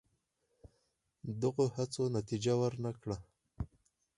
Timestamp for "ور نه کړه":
2.59-3.17